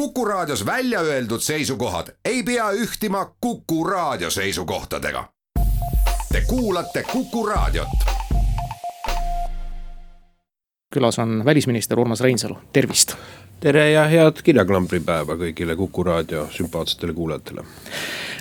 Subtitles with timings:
[0.00, 5.28] Kuku Raadios välja öeldud seisukohad ei pea ühtima Kuku Raadio seisukohtadega.
[6.32, 7.88] Te kuulate Kuku Raadiot.
[10.94, 13.14] külas on välisminister Urmas Reinsalu, tervist.
[13.60, 17.64] tere ja head kirjaklambripäeva kõigile Kuku Raadio sümpaatsetele kuulajatele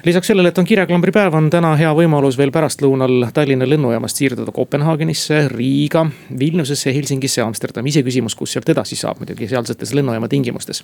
[0.04, 5.42] lisaks sellele, et on kirjaklambripäev, on täna hea võimalus veel pärastlõunal Tallinna lennujaamast siirduda Kopenhaagenisse,
[5.52, 6.06] Riiga,
[6.40, 10.84] Vilniusesse, Helsingisse, Amsterdami, iseküsimus, kus sealt edasi saab muidugi sealsetes lennujaama tingimustes.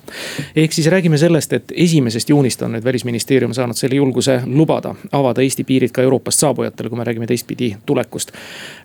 [0.55, 5.41] ehk siis räägime sellest, et esimesest juunist on nüüd välisministeerium saanud selle julguse lubada avada
[5.41, 8.32] Eesti piirid ka Euroopast saabujatele, kui me räägime teistpidi tulekust.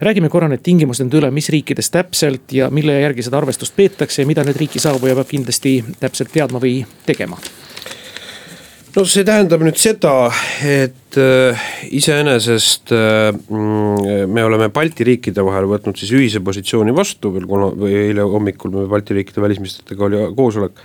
[0.01, 4.23] räägime korra need tingimused nüüd üle, mis riikides täpselt ja mille järgi seda arvestust peetakse
[4.23, 7.39] ja mida nüüd riiki saabuja peab kindlasti täpselt teadma või tegema
[8.97, 10.13] no see tähendab nüüd seda,
[10.67, 11.61] et äh,
[11.95, 17.71] iseenesest äh, mm, me oleme Balti riikide vahel võtnud siis ühise positsiooni vastu veel kuna,
[17.79, 20.83] või eile hommikul me Balti riikide välisministritega oli koosolek.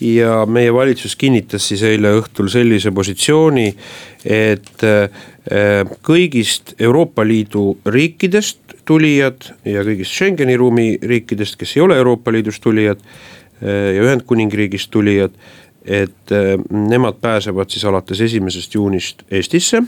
[0.00, 3.72] ja meie valitsus kinnitas siis eile õhtul sellise positsiooni,
[4.24, 5.08] et äh,
[6.04, 12.62] kõigist Euroopa Liidu riikidest tulijad ja kõigist Schengeni ruumi riikidest, kes ei ole Euroopa Liidust
[12.62, 13.00] tulijad
[13.58, 15.32] ja Ühendkuningriigist tulijad
[15.88, 19.82] et äh, nemad pääsevad siis alates esimesest juunist Eestisse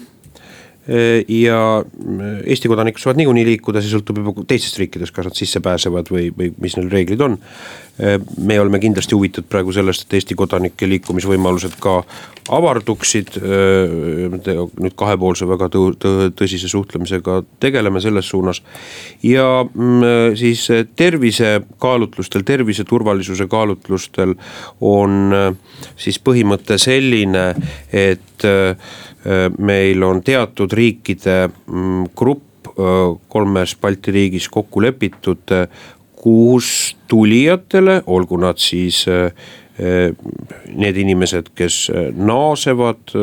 [1.28, 5.62] ja äh, Eesti kodanikud saavad niikuinii liikuda, see sõltub juba teistest riikidest, kas nad sisse
[5.62, 7.38] pääsevad või, või mis neil reeglid on.
[8.40, 11.98] me oleme kindlasti huvitatud praegu sellest, et Eesti kodanike liikumisvõimalused ka
[12.48, 13.36] avarduksid.
[13.44, 18.62] nüüd kahepoolse väga tõ-, tõ-, tõsise suhtlemisega tegeleme selles suunas.
[19.22, 20.64] ja mm, siis
[20.96, 24.34] tervisekaalutlustel, tervise turvalisuse kaalutlustel
[24.80, 25.52] on
[25.96, 27.54] siis põhimõte selline,
[27.92, 28.48] et
[29.58, 32.70] meil on teatud riikide mm, grupp
[33.28, 35.52] kolmes Balti riigis kokku lepitud,
[36.16, 39.32] kus tulijatele, olgu nad siis äh,
[40.76, 41.76] need inimesed, kes
[42.16, 43.14] naasevad,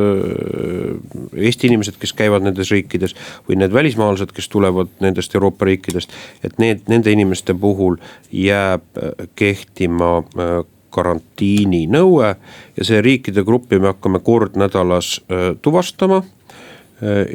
[1.37, 3.13] Eesti inimesed, kes käivad nendes riikides
[3.47, 6.13] või need välismaalased, kes tulevad nendest Euroopa riikidest.
[6.43, 7.99] et need, nende inimeste puhul
[8.31, 8.87] jääb
[9.35, 10.23] kehtima
[10.93, 12.29] karantiininõue
[12.77, 15.17] ja see riikide gruppi me hakkame kord nädalas
[15.61, 16.23] tuvastama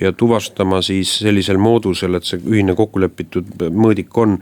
[0.01, 4.39] ja tuvastama siis sellisel moodusel, et see ühine kokkulepitud mõõdik on,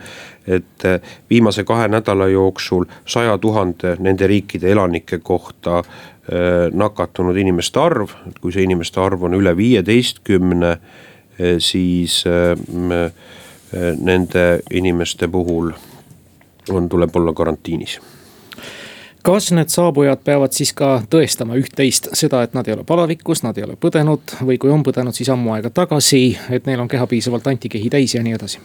[0.49, 0.87] et
[1.31, 5.83] viimase kahe nädala jooksul saja tuhande nende riikide elanike kohta
[6.73, 10.77] nakatunud inimeste arv, et kui see inimeste arv on üle viieteistkümne,
[11.59, 12.23] siis
[14.01, 15.73] nende inimeste puhul
[16.71, 17.99] on, tuleb olla karantiinis
[19.23, 23.59] kas need saabujad peavad siis ka tõestama üht-teist, seda, et nad ei ole palavikus, nad
[23.59, 27.07] ei ole põdenud või kui on põdenud, siis ammu aega tagasi, et neil on keha
[27.11, 28.63] piisavalt antikehi täis ja nii edasi?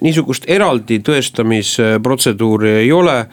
[0.00, 3.26] niisugust eraldi tõestamisprotseduuri ei ole.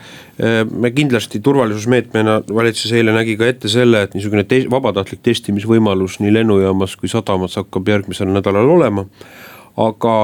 [0.72, 6.32] me kindlasti turvalisusmeetmena valitsus eile nägi ka ette selle, et niisugune te vabatahtlik testimisvõimalus nii
[6.32, 9.06] lennujaamas kui sadamas hakkab järgmisel nädalal olema
[9.76, 10.14] aga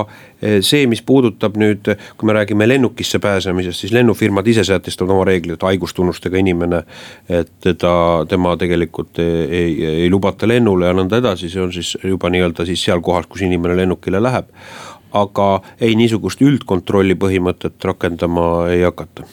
[0.42, 5.28] eh, see, mis puudutab nüüd, kui me räägime lennukisse pääsemisest, siis lennufirmad ise sätestavad oma
[5.28, 6.82] reeglid, et haigustunnustega inimene.
[7.28, 11.96] et teda, tema tegelikult ei, ei, ei lubata lennule ja nõnda edasi, see on siis
[12.04, 14.52] juba nii-öelda siis seal kohas, kus inimene lennukile läheb.
[15.16, 15.48] aga
[15.80, 19.24] ei, niisugust üldkontrolli põhimõtet rakendama ei hakata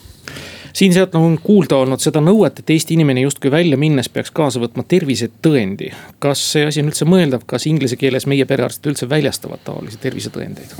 [0.73, 4.85] siin-sealt on kuulda olnud seda nõuet, et Eesti inimene justkui välja minnes peaks kaasa võtma
[4.87, 5.91] tervisetõendi.
[6.19, 10.75] kas see asi on üldse mõeldav, kas inglise keeles meie perearstid üldse väljastavad taolisi tervisetõendeid?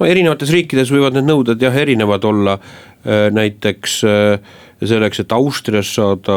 [0.00, 2.56] no erinevates riikides võivad need nõuded jah erinevad olla,
[3.04, 6.36] äh, näiteks äh, selleks, et Austrias saada,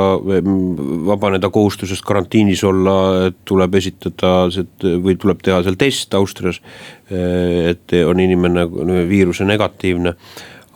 [1.08, 4.50] vabaneda kohustusest karantiinis olla, tuleb esitada
[4.84, 6.60] või tuleb teha seal test Austrias.
[7.08, 8.68] Äh, et on inimene
[9.08, 10.18] viiruse negatiivne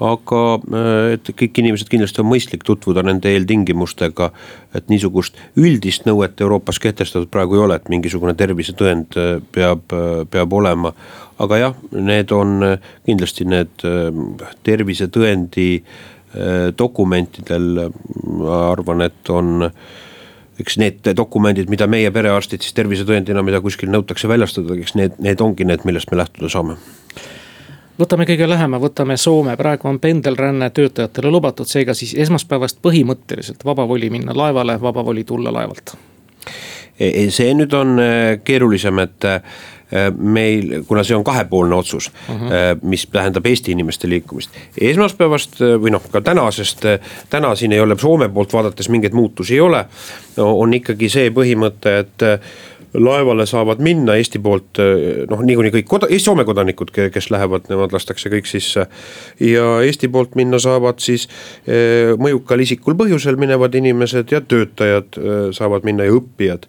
[0.03, 4.31] aga äh, et kõik inimesed kindlasti on mõistlik tutvuda nende eeltingimustega.
[4.75, 10.25] et niisugust üldist nõuet Euroopas kehtestatud praegu ei ole, et mingisugune tervisetõend äh, peab, äh,
[10.30, 10.94] peab olema.
[11.40, 13.84] aga jah, need on kindlasti need
[14.66, 15.84] tervisetõendi
[16.78, 17.91] dokumentidel,
[18.25, 19.69] ma arvan, et on
[20.60, 25.42] eks need dokumendid, mida meie perearstid siis tervisetõendina, mida kuskil nõutakse väljastada, eks need, need
[25.45, 26.77] ongi need, millest me lähtuda saame
[28.00, 33.88] võtame kõige lähema, võtame Soome, praegu on pendelränne töötajatele lubatud, seega siis esmaspäevast põhimõtteliselt vaba
[33.88, 35.96] voli minna laevale, vaba voli tulla laevalt.
[37.00, 38.12] E, e, see nüüd on e,
[38.44, 39.28] keerulisem, et
[40.20, 42.48] meil, kuna see on kahepoolne otsus uh, mhm.
[42.48, 42.80] -huh.
[42.82, 44.52] mis tähendab Eesti inimeste liikumist.
[44.82, 46.84] esmaspäevast või noh, ka tänasest,
[47.30, 49.86] täna siin ei ole Soome poolt vaadates mingeid muutusi ei ole.
[50.38, 52.42] on ikkagi see põhimõte, et
[52.98, 54.82] laevale saavad minna Eesti poolt
[55.30, 58.88] noh, niikuinii kõik koda-, Soome kodanikud, kes lähevad, nemad lastakse kõik sisse.
[59.40, 61.28] ja Eesti poolt minna saavad siis
[62.20, 65.20] mõjukal isikul põhjusel minevad inimesed ja töötajad
[65.56, 66.68] saavad minna ja õppijad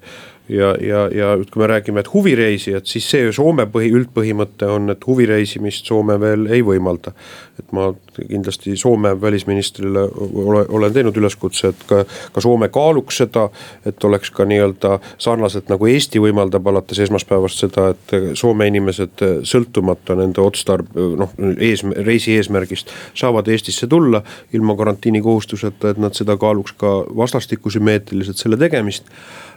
[0.48, 5.06] ja, ja, ja kui me räägime, et huvireisijad, siis see Soome põhi, üldpõhimõte on, et
[5.06, 7.12] huvireisimist Soome veel ei võimalda.
[7.58, 10.04] et ma kindlasti Soome välisministrile
[10.44, 13.48] ole, olen teinud üleskutse, et ka, ka Soome kaaluks seda,
[13.86, 20.16] et oleks ka nii-öelda sarnaselt nagu Eesti võimaldab alates esmaspäevast seda, et Soome inimesed sõltumata
[20.18, 24.22] nende otstarb-, noh, ees, reisi eesmärgist saavad Eestisse tulla
[24.52, 29.10] ilma karantiinikohustuseta, et nad seda kaaluks ka vastastikku sümmeetriliselt selle tegemist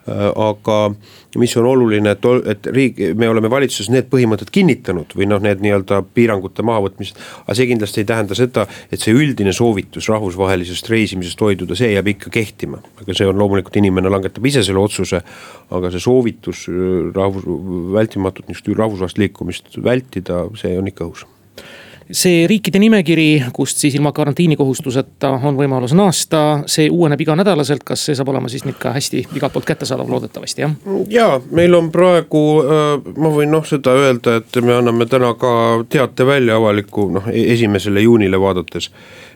[0.09, 0.77] aga
[1.39, 5.61] mis on oluline, et, et riik, me oleme valitsuses need põhimõtted kinnitanud või noh, need
[5.63, 7.19] nii-öelda piirangute mahavõtmised.
[7.45, 12.09] aga see kindlasti ei tähenda seda, et see üldine soovitus rahvusvahelisest reisimisest hoiduda, see jääb
[12.15, 12.81] ikka kehtima.
[13.01, 15.21] aga see on loomulikult, inimene langetab ise selle otsuse.
[15.69, 17.45] aga see soovitus äh, rahvus,
[17.93, 21.27] vältimatut niisugust rahvusvahelist liikumist vältida, see on ikka õhus
[22.11, 28.17] see riikide nimekiri, kust siis ilma karantiinikohustuseta on võimalus naasta, see uueneb iganädalaselt, kas see
[28.17, 30.75] saab olema siis nüüd ka hästi igalt poolt kättesaadav, loodetavasti jah?
[31.09, 35.53] ja meil on praegu, äh, ma võin noh seda öelda, et me anname täna ka
[35.89, 38.91] teate välja avaliku noh, e-, esimesele juunile vaadates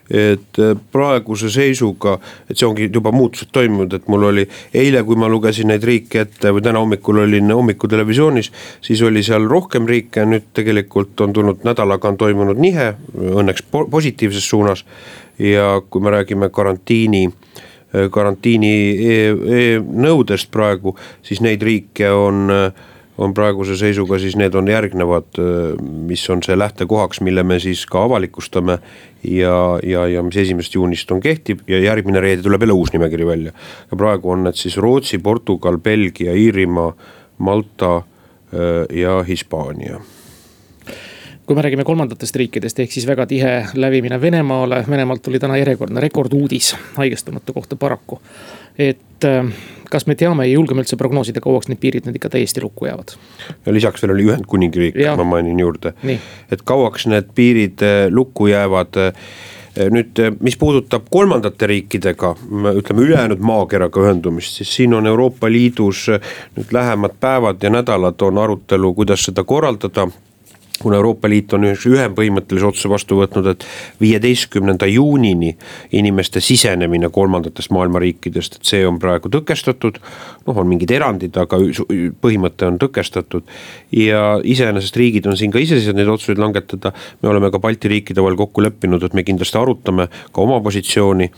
[0.10, 2.18] et äh, praeguse seisuga,
[2.50, 6.26] et see ongi juba muutused toimunud, et mul oli eile, kui ma lugesin neid riike
[6.26, 8.52] ette või täna hommikul olin hommikutelevisioonis,
[8.86, 14.50] siis oli seal rohkem riike, nüüd tegelikult on tulnud nädalaga on toimunud nihe, õnneks positiivses
[14.50, 14.86] suunas.
[15.40, 22.52] ja kui me räägime karantiini äh, karantiini e e nõudest praegu, siis neid riike on
[23.18, 25.38] on praeguse seisuga siis need on järgnevad,
[26.10, 28.80] mis on see lähtekohaks, mille me siis ka avalikustame
[29.24, 33.28] ja, ja, ja mis esimesest juunist on kehtiv ja järgmine reede tuleb jälle uus nimekiri
[33.28, 33.54] välja.
[33.92, 36.94] ja praegu on need siis Rootsi, Portugal, Belgia, Iirimaa,
[37.38, 38.02] Malta
[38.92, 40.00] ja Hispaania
[41.46, 46.02] kui me räägime kolmandatest riikidest, ehk siis väga tihe lävimine Venemaale, Venemaalt tuli täna järjekordne
[46.02, 48.20] rekorduudis haigestunute kohta paraku.
[48.78, 49.50] Et äh,
[49.92, 53.16] kas me teame ja julgeme üldse prognoosida, kauaks need piirid nüüd ikka täiesti lukku jäävad?
[53.66, 55.96] ja lisaks veel oli Ühendkuningriik, ma mainin juurde,
[56.52, 59.28] et kauaks need piirid äh, lukku jäävad äh,
[59.92, 62.36] nüüd, mis puudutab kolmandate riikidega,
[62.80, 66.08] ütleme ülejäänud maakeraga ühendumist, siis siin on Euroopa Liidus
[66.56, 70.08] nüüd lähemad päevad ja nädalad on arutelu, kuidas seda korraldada
[70.82, 73.66] kuna Euroopa Liit on ühe, ühe põhimõttelise otsuse vastu võtnud, et
[74.02, 75.54] viieteistkümnenda juunini
[75.96, 80.02] inimeste sisenemine kolmandatest maailma riikidest, et see on praegu tõkestatud.
[80.46, 81.58] noh, on mingid erandid, aga
[82.22, 83.44] põhimõte on tõkestatud.
[83.92, 86.92] ja iseenesest riigid on siin ka iseseisvad neid otsuseid langetada.
[87.22, 91.32] me oleme ka Balti riikide vahel kokku leppinud, et me kindlasti arutame ka oma positsiooni.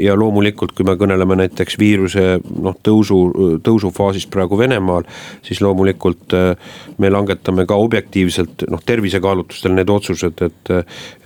[0.00, 5.04] ja loomulikult, kui me kõneleme näiteks viiruse noh, tõusu, tõusufaasist praegu Venemaal,
[5.42, 6.56] siis loomulikult äh,
[6.98, 10.70] me langetame ka objektiivselt lihtsalt noh, tervisekaalutlustel need otsused, et.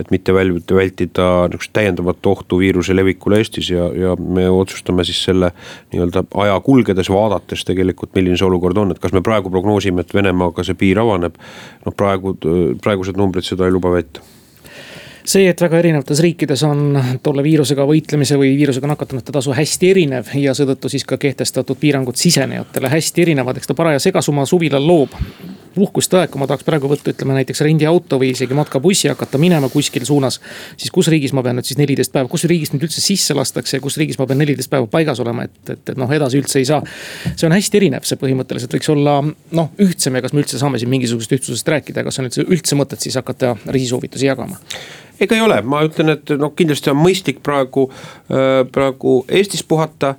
[0.01, 5.23] et mitte väljuda, vältida niisugust täiendavat ohtu viiruse levikule Eestis ja, ja me otsustame siis
[5.25, 5.53] selle
[5.93, 10.15] nii-öelda aja kulgedes, vaadates tegelikult, milline see olukord on, et kas me praegu prognoosime, et
[10.15, 11.37] Venemaaga see piir avaneb.
[11.87, 12.37] noh, praegu,
[12.83, 14.25] praegused numbrid seda ei luba väita
[15.31, 20.33] see, et väga erinevates riikides on tolle viirusega võitlemise või viirusega nakatunute tasu hästi erinev
[20.41, 25.15] ja seetõttu siis ka kehtestatud piirangud sisenejatele hästi erinevad, eks ta paraja segasuma suvilal loob
[25.75, 29.69] puhkust aeg, kui ma tahaks praegu võtta, ütleme näiteks rendiauto või isegi matkabussi hakata minema
[29.73, 30.41] kuskil suunas.
[30.77, 33.77] siis kus riigis ma pean nüüd siis neliteist päeva, kus riigis nüüd üldse sisse lastakse
[33.79, 36.59] ja kus riigis ma pean neliteist päeva paigas olema, et, et, et noh, edasi üldse
[36.59, 36.83] ei saa.
[37.35, 40.81] see on hästi erinev, see põhimõtteliselt võiks olla noh, ühtsem ja kas me üldse saame
[40.83, 44.59] siin mingisugusest ühtsusest rääkida, kas on üldse, üldse mõtet siis hakata reisisoovitusi jagama?
[45.21, 47.91] ega ei ole, ma ütlen, et noh, kindlasti on mõistlik praegu,
[48.33, 50.17] äh, praegu Eestis puhata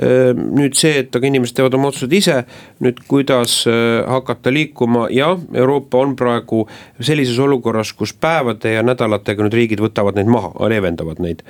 [0.00, 2.36] nüüd see, et aga inimesed teevad oma otsused ise,
[2.80, 6.62] nüüd kuidas äh, hakata liikuma, jah, Euroopa on praegu
[7.04, 11.42] sellises olukorras, kus päevade ja nädalatega nüüd riigid võtavad neid maha, leevendavad neid.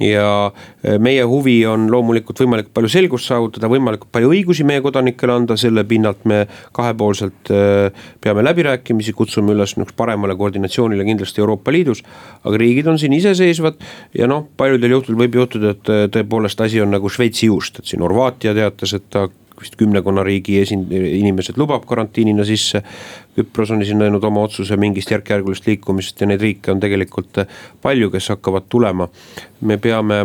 [0.00, 5.36] ja äh, meie huvi on loomulikult võimalikult palju selgust saavutada, võimalikult palju õigusi meie kodanikele
[5.42, 6.46] anda, selle pinnalt me
[6.76, 12.02] kahepoolselt äh, peame läbirääkimisi, kutsume üles niisugusele paremale koordinatsioonile kindlasti Euroopa Liidus.
[12.44, 13.78] aga riigid on siin iseseisvad
[14.16, 17.97] ja noh, paljudel juhtudel võib juhtuda, et tõepoolest asi on nagu Šveitsi juust, et siin
[18.04, 19.28] Horvaatia teatas, et ta
[19.60, 22.82] vist kümnekonna riigi esind-, inimesed lubab karantiinina sisse.
[23.36, 27.42] Küpros on siin näinud oma otsuse mingist järk-järgulist liikumisest ja neid riike on tegelikult
[27.82, 29.08] palju, kes hakkavad tulema.
[29.60, 30.24] me peame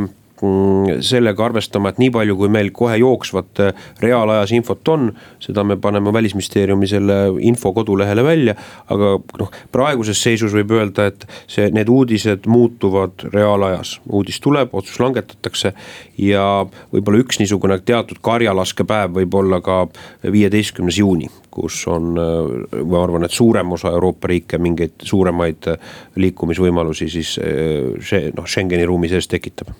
[1.03, 5.09] sellega arvestama, et nii palju, kui meil kohe jooksvat äh, reaalajas infot on,
[5.43, 8.55] seda me paneme välisministeeriumi selle info kodulehele välja.
[8.91, 15.00] aga noh, praeguses seisus võib öelda, et see, need uudised muutuvad reaalajas, uudis tuleb, otsus
[15.00, 15.73] langetatakse.
[16.17, 19.88] ja võib-olla üks niisugune teatud karjalaskepäev võib olla ka
[20.31, 25.71] viieteistkümnes juuni, kus on, äh, ma arvan, et suurem osa Euroopa riike mingeid suuremaid
[26.15, 29.71] liikumisvõimalusi siis see noh, Schengeni ruumi sees tekitab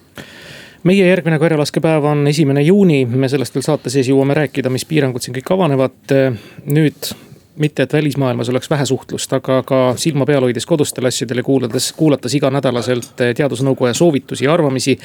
[0.84, 5.24] meie järgmine karjalaskepäev on esimene juuni, me sellest veel saate sees jõuame rääkida, mis piirangud
[5.24, 6.16] siin kõik avanevad.
[6.66, 7.14] nüüd
[7.56, 12.34] mitte, et välismaailmas oleks vähe suhtlust, aga ka silma peal hoides kodustele asjadele kuulades, kuulates
[12.34, 14.98] iganädalaselt teadusnõukoja soovitusi ja arvamisi.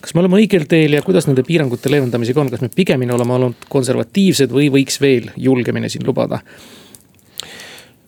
[0.00, 3.36] kas me oleme õigel teel ja kuidas nende piirangute leevendamisega on, kas me pigemini oleme
[3.36, 6.40] olnud konservatiivsed või võiks veel julgemini siin lubada?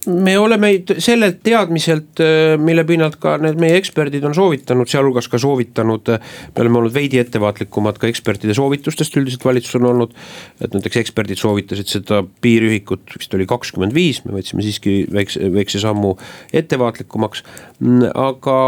[0.06, 5.38] Me oleme sellelt teadmiselt, äh, mille pinnalt ka need meie eksperdid on soovitanud, sealhulgas ka
[5.38, 6.10] soovitanud.
[6.10, 10.16] Äh, me oleme olnud veidi ettevaatlikumad ka ekspertide soovitustest, üldiselt valitsus on olnud.
[10.60, 15.80] et näiteks eksperdid soovitasid seda piirühikut, vist oli kakskümmend viis, me võtsime siiski väikse, väikse
[15.82, 16.16] sammu
[16.52, 17.42] ettevaatlikumaks.
[17.80, 18.58] Mm, aga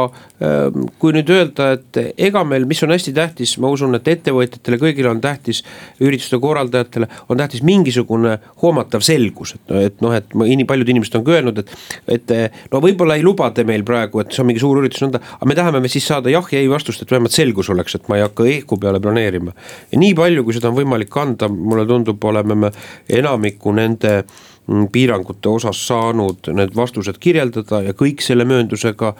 [0.42, 4.78] ähm, kui nüüd öelda, et ega meil, mis on hästi tähtis, ma usun, et ettevõtjatele
[4.80, 5.62] kõigile on tähtis,
[6.02, 10.34] ürituste korraldajatele on tähtis mingisugune hoomatav selgus, et, et noh, et
[10.66, 11.74] paljud inimesed on on ka öelnud, et,
[12.18, 12.34] et
[12.72, 15.50] no võib-olla ei luba te meil praegu, et see on mingi suur üritus nõnda, aga
[15.50, 18.20] me tahame me siis saada jah ja ei vastust, et vähemalt selgus oleks, et ma
[18.20, 19.54] ei hakka ehku peale planeerima.
[19.92, 22.72] ja nii palju, kui seda on võimalik anda, mulle tundub, oleme me
[23.08, 24.53] enamiku nende mm,
[24.92, 29.12] piirangute osas saanud need vastused kirjeldada ja kõik selle mööndusega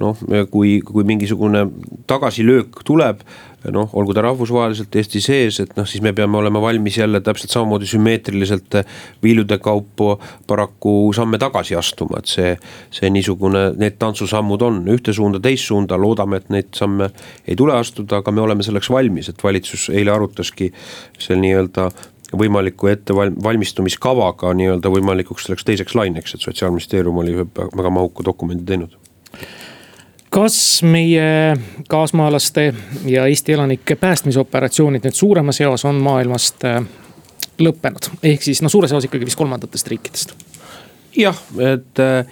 [0.00, 0.18] noh,
[0.52, 1.64] kui, kui mingisugune
[2.10, 3.24] tagasilöök tuleb
[3.68, 7.52] noh, olgu ta rahvusvaheliselt Eesti sees, et noh, siis me peame olema valmis jälle täpselt
[7.52, 8.78] samamoodi sümmeetriliselt
[9.22, 10.14] viilude kaupu
[10.48, 12.54] paraku samme tagasi astuma, et see.
[12.90, 17.10] see niisugune, need tantsusammud on ühte suunda, teist suunda, loodame, et neid samme
[17.46, 20.70] ei tule astuda, aga me oleme selleks valmis, et valitsus eile arutaski
[21.18, 21.90] seal nii-öelda
[22.38, 28.98] võimaliku ettevalmistumiskavaga nii-öelda võimalikuks selleks teiseks laineks, et sotsiaalministeerium oli väga mahuka dokumendi teinud
[30.30, 31.56] kas meie
[31.88, 36.84] kaasmaalaste ja Eesti elanike päästmisoperatsioonid nüüd suuremas eos on maailmast äh,
[37.60, 40.36] lõppenud, ehk siis no suures osas ikkagi vist kolmandatest riikidest?
[41.16, 42.26] jah, et äh,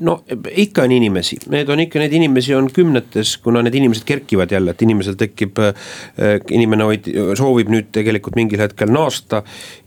[0.00, 0.18] no
[0.50, 4.74] ikka on inimesi, need on ikka, neid inimesi on kümnetes, kuna need inimesed kerkivad jälle,
[4.74, 5.58] et inimesel tekib.
[5.62, 9.42] Äh, inimene hoid-, soovib nüüd tegelikult mingil hetkel naasta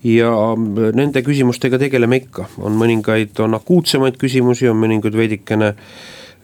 [0.05, 5.73] ja nende küsimustega tegeleme ikka, on mõningaid, on akuutsemaid küsimusi, on mõningaid veidikene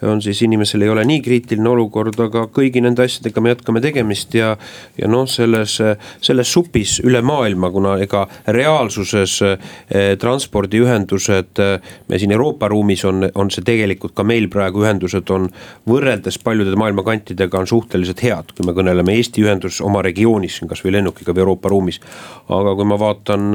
[0.01, 4.33] on siis inimesel ei ole nii kriitiline olukord, aga kõigi nende asjadega me jätkame tegemist
[4.37, 4.55] ja.
[4.97, 5.77] ja noh, selles,
[6.21, 11.91] selles supis üle maailma, kuna ega reaalsuses eh, transpordiühendused eh,.
[12.07, 15.47] me siin Euroopa ruumis on, on see tegelikult ka meil praegu ühendused on
[15.89, 20.95] võrreldes paljude maailma kantidega on suhteliselt head, kui me kõneleme Eesti ühendus oma regioonis, kasvõi
[20.97, 22.01] lennukiga või Euroopa ruumis.
[22.49, 23.51] aga kui ma vaatan,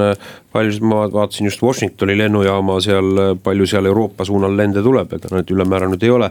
[0.53, 5.51] paljusid, ma vaatasin just Washingtoni lennujaama seal, palju seal Euroopa suunal lende tuleb, ega need
[5.53, 6.31] ülemäära nüüd ei ole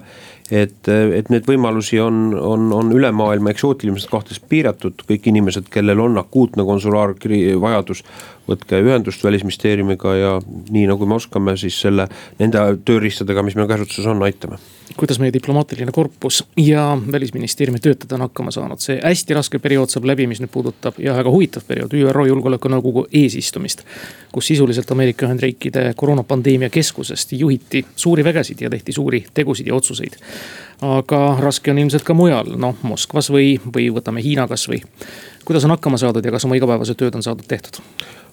[0.51, 6.03] et, et neid võimalusi on, on, on üle maailma eksootiliselt kahtes piiratud, kõik inimesed, kellel
[6.03, 8.03] on akuutne konsulaarvajadus,
[8.49, 12.07] võtke ühendust välisministeeriumiga ja nii nagu me oskame, siis selle,
[12.39, 14.61] nende tööriistadega, mis meil käsutuses on, aitame
[14.97, 20.05] kuidas meie diplomaatiline korpus ja välisministeeriumi töötajad on hakkama saanud, see hästi raske periood saab
[20.09, 23.83] läbi, mis nüüd puudutab ja väga huvitav periood, ÜRO Julgeolekunõukogu eesistumist.
[24.31, 30.17] kus sisuliselt Ameerika Ühendriikide koroonapandeemia keskusest juhiti suuri vägesid ja tehti suuri tegusid ja otsuseid.
[30.81, 34.81] aga raske on ilmselt ka mujal, noh Moskvas või, või võtame Hiina kasvõi.
[35.45, 37.81] kuidas on hakkama saadud ja kas oma igapäevased tööd on saadud tehtud?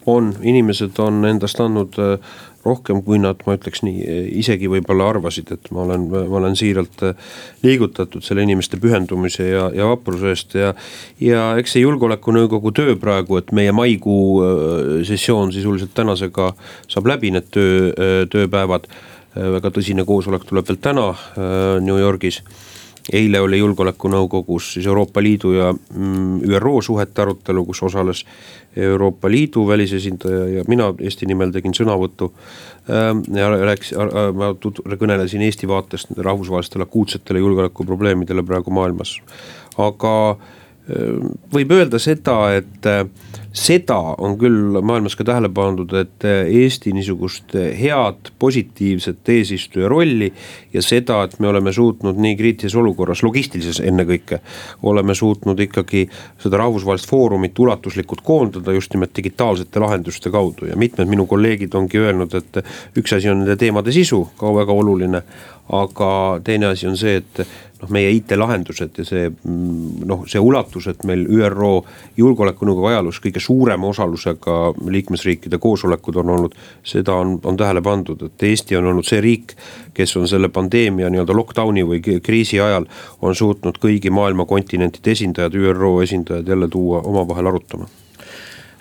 [0.05, 2.19] on, inimesed on endast andnud äh,
[2.65, 4.03] rohkem, kui nad, ma ütleks nii,
[4.39, 7.31] isegi võib-olla arvasid, et ma olen, ma olen siiralt äh,
[7.65, 10.73] liigutatud selle inimeste pühendumise ja, ja vapruse eest ja.
[11.23, 16.53] ja eks see julgeolekunõukogu töö praegu, et meie maikuu äh, sessioon sisuliselt tänasega
[16.87, 17.91] saab läbi, need töö,
[18.31, 18.87] tööpäevad.
[19.33, 21.07] väga tõsine koosolek tuleb veel täna
[21.81, 22.43] New Yorgis
[23.11, 28.23] eile oli julgeolekunõukogus siis Euroopa Liidu ja mm, ÜRO suhete arutelu, kus osales
[28.75, 32.31] Euroopa Liidu välisesindaja ja mina Eesti nimel tegin sõnavõtu.
[32.89, 33.93] Ähm, ja rääkis,
[34.33, 34.53] ma
[34.99, 39.19] kõnelesin Eesti vaatest rahvusvahelistele akuutsetele julgeolekuprobleemidele praegu maailmas.
[39.77, 43.05] aga ähm, võib öelda seda, et äh,
[43.53, 50.31] seda on küll maailmas ka tähele pandud, et Eesti niisugust head positiivset eesistuja rolli
[50.73, 54.41] ja seda, et me oleme suutnud nii kriitilises olukorras, logistilises ennekõike,
[54.89, 56.07] oleme suutnud ikkagi
[56.41, 60.71] seda rahvusvahelist foorumit ulatuslikult koondada just nimelt digitaalsete lahenduste kaudu.
[60.71, 62.63] Ja mitmed minu kolleegid ongi öelnud, et
[62.97, 65.21] üks asi on nende teemade sisu, ka väga oluline,
[65.73, 66.09] aga
[66.43, 67.45] teine asi on see, et
[67.83, 71.73] noh, meie IT-lahendused ja see mm, noh, see ulatus, et meil ÜRO
[72.19, 74.57] Julgeolekunõukogu ajaloos kõige suurema osalusega
[74.95, 76.55] liikmesriikide koosolekud on olnud.
[76.83, 79.55] seda on, on tähele pandud, et Eesti on olnud see riik,
[79.93, 82.87] kes on selle pandeemia nii-öelda lockdown'i või kriisi ajal
[83.21, 87.89] on suutnud kõigi maailma kontinentide esindajad, ÜRO esindajad jälle tuua omavahel arutama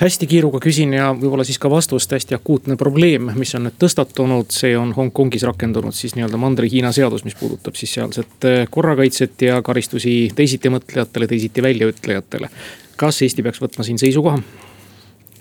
[0.03, 4.51] hästi kiiruga küsin ja võib-olla siis ka vastust, hästi akuutne probleem, mis on nüüd tõstatunud,
[4.55, 9.61] see on Hongkongis rakendunud siis nii-öelda Mandri-Hiina seadus, mis puudutab siis sealset äh, korrakaitset ja
[9.63, 12.51] karistusi teisitimõtlejatele, teisiti väljaütlejatele.
[12.97, 14.41] Kas Eesti peaks võtma siin seisukoha?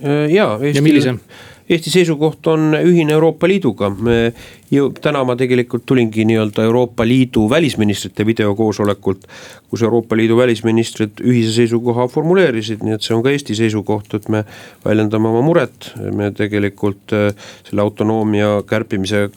[0.01, 1.15] Äh, ja, Eesti, ja millise?
[1.72, 4.34] Eesti seisukoht on ühine Euroopa Liiduga, me
[4.72, 9.28] ju täna ma tegelikult tulingi nii-öelda Euroopa Liidu välisministrite videokoosolekult.
[9.72, 14.28] kus Euroopa Liidu välisministrid ühise seisukoha formuleerisid, nii et see on ka Eesti seisukoht, et
[14.28, 14.44] me
[14.84, 15.92] väljendame oma muret.
[16.12, 17.32] me tegelikult äh,
[17.68, 19.32] selle autonoomia kärpimise äh,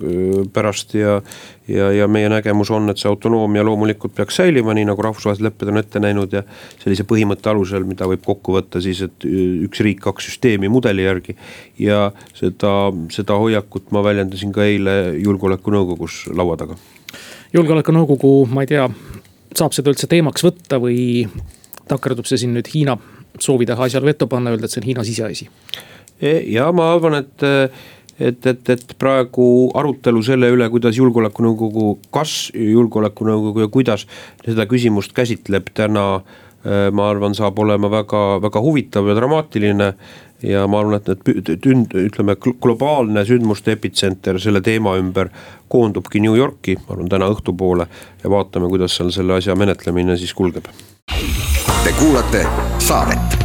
[0.53, 1.21] pärast ja,
[1.69, 5.71] ja, ja meie nägemus on, et see autonoomia loomulikult peaks säilima, nii nagu rahvusvahelised lepped
[5.71, 6.43] on ette näinud ja
[6.83, 11.07] sellise põhimõtte alusel, mida võib kokku võtta siis, et äh, üks riik, kaks süsteemi mudeli
[11.07, 11.37] järgi.
[11.79, 16.79] ja seda, seda hoiakut ma väljendasin ka eile julgeolekunõukogus laua taga.
[17.55, 18.89] julgeolekunõukogu, ma ei tea,
[19.55, 21.27] saab seda üldse teemaks võtta või
[21.89, 22.97] takerdub see siin nüüd Hiina
[23.41, 25.51] soovi taha asjale veto panna, öelda, et see on Hiina siseasi?
[26.21, 27.47] E, ja ma arvan, et
[28.21, 34.07] et, et, et praegu arutelu selle üle, kuidas julgeolekunõukogu, kas julgeolekunõukogu ja kuidas
[34.45, 39.91] seda küsimust käsitleb täna e, ma arvan, saab olema väga, väga huvitav ja dramaatiline
[40.43, 45.29] ja ma arvan, et need tünd-, ütleme globaalne sündmuste epitsenter selle teema ümber
[45.69, 47.87] koondubki New Yorki, ma arvan täna õhtupoole
[48.25, 50.65] ja vaatame, kuidas seal selle asja menetlemine siis kulgeb.
[51.85, 52.47] Te kuulate
[52.79, 53.41] saadet.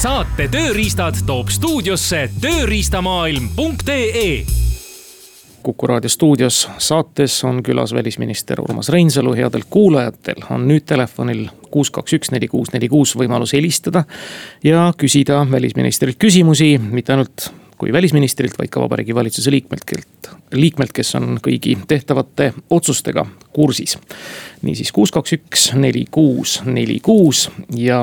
[0.00, 4.69] saate tööriistad toob stuudiosse tööriistamaailm.ee
[5.62, 11.90] Kuku raadio stuudios saates on külas välisminister Urmas Reinsalu, headel kuulajatel on nüüd telefonil kuus,
[11.92, 14.04] kaks, üks, neli, kuus, neli, kuus võimalus helistada.
[14.64, 19.84] ja küsida välisministrilt küsimusi, mitte ainult kui välisministrilt, vaid ka vabariigi valitsuse liikmelt,
[20.52, 23.98] liikmelt, kes on kõigi tehtavate otsustega kursis.
[24.62, 28.00] niisiis kuus, kaks, üks, neli, kuus, neli, kuus ja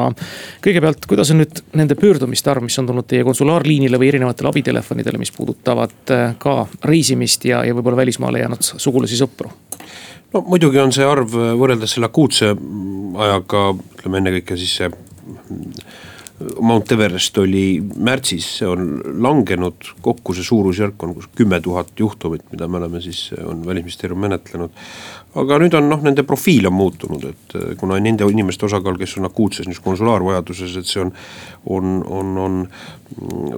[0.64, 5.22] kõigepealt, kuidas on nüüd nende pöördumiste arv, mis on tulnud teie konsulaarliinile või erinevatele abitelefonidele,
[5.22, 9.52] mis puudutavad äh, ka reisimist ja, ja võib-olla välismaale jäänud sugulasi, sõpru?
[10.34, 12.54] no muidugi on see arv võrreldes selle akuutse
[13.28, 14.92] ajaga, ütleme ennekõike siis see
[16.38, 22.68] Mount Everest oli märtsis, see on langenud, kokku see suurusjärk on kümme tuhat juhtumit, mida
[22.70, 24.76] me oleme siis, on välisministeerium menetlenud.
[25.38, 29.18] aga nüüd on noh, nende profiil on muutunud, et eh, kuna nende inimeste osakaal, kes
[29.18, 31.12] on akuutses niisuguses konsulaarvajaduses, et see on,
[31.74, 32.62] on, on, on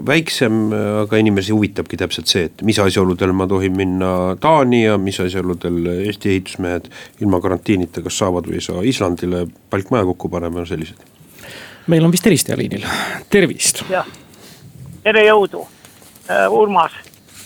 [0.07, 0.71] väiksem,
[1.03, 5.83] aga inimesi huvitabki täpselt see, et mis asjaoludel ma tohin minna Taani ja mis asjaoludel
[5.97, 11.08] Eesti ehitusmehed ilma karantiinita kas saavad või ei saa Islandile palkmaja kokku panema ja sellised
[11.87, 12.85] meil on vist helistaja liinil,
[13.29, 13.83] tervist.
[13.89, 14.07] jah,
[15.03, 16.91] tere jõudu uh,, Urmas.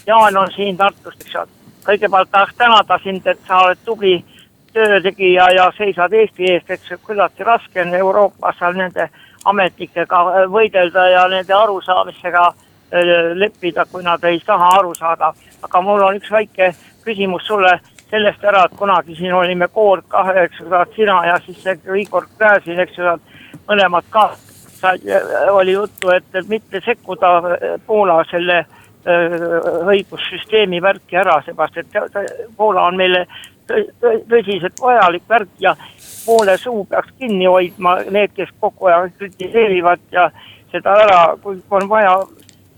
[0.07, 1.47] Jaan on siin Tartust, eks ole.
[1.85, 4.17] kõigepealt tahaks tänada sind, et sa oled tubli
[4.73, 9.09] töötegija ja seisad Eesti eest, et see küllaltki raske on Euroopas seal nende
[9.45, 15.33] ametnikega äh, võidelda ja nende arusaamisega äh, leppida, kui nad ei taha aru saada.
[15.63, 20.63] aga mul on üks väike küsimus sulle sellest ära, et kunagi siin olime koor kaheksa
[20.63, 23.15] tuhat sina ja siis see Igor Gräzin, eks ju,
[23.69, 24.31] mõlemad ka.
[25.51, 29.37] oli juttu, et, mitte sekkuda äh, Poola selle äh,
[29.87, 31.87] õigussüsteemi värki ära, seepärast et
[32.57, 33.25] Poola on meile
[34.29, 35.75] tõsiselt vajalik värk ja
[36.25, 40.29] poole suu peaks kinni hoidma need, kes kogu aeg kritiseerivad ja
[40.71, 42.17] seda ära, kui on vaja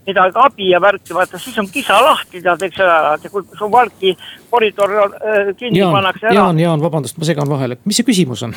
[0.06, 4.16] midagi abi ja värki, vaata siis on kisa lahti, tead, eks ole, kui su valki
[4.52, 6.36] koridor äh, kinni Jaan, pannakse ära.
[6.38, 8.54] Jaan, Jaan, vabandust, ma segan vahele, mis see küsimus on?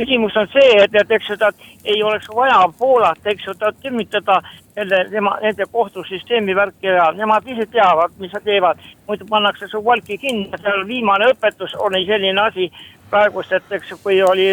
[0.00, 1.50] Küsimus on see, et, et eks ta
[1.84, 4.40] ei oleks vaja Poolat, eks ju, ta tümmitada
[4.76, 8.82] nende, tema, nende kohtusüsteemi värki ja nemad ise teavad, mis nad teevad.
[9.08, 12.70] muidu pannakse su valki kinni, seal viimane õpetus oli selline asi
[13.10, 14.48] praegust, et eks kui oli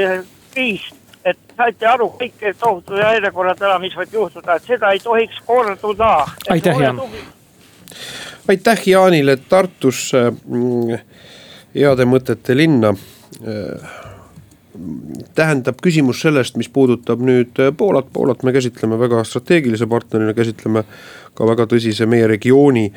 [0.53, 0.89] kriis,
[1.25, 6.25] et saite aru kõik tohutu järjekorrad ära, mis võib juhtuda, et seda ei tohiks korduda.
[6.49, 7.01] aitäh, Jaan.
[8.49, 10.99] aitäh Jaanile Tartusse mm,
[11.75, 12.93] heade mõtete linna
[15.35, 20.83] tähendab küsimus sellest, mis puudutab nüüd Poolat, Poolat me käsitleme väga strateegilise partnerina, käsitleme
[21.37, 22.87] ka väga tõsise meie regiooni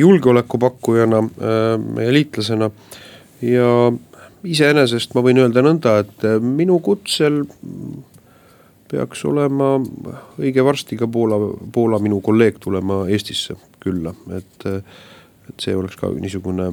[0.00, 1.22] julgeolekupakkujana,
[1.96, 2.70] meie liitlasena.
[3.46, 3.70] Ja
[4.46, 7.42] iseenesest ma võin öelda nõnda, et minu kutsel
[8.90, 9.76] peaks olema
[10.38, 11.38] õige varsti ka Poola,
[11.72, 16.72] Poola minu kolleeg tulema Eestisse külla, et, et see oleks ka niisugune